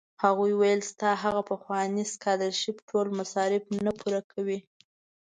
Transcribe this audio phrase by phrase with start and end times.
[0.23, 4.59] هغوی ویل ستا هغه پخوانی سکالرشېپ ټول مصارف نه پوره کوي.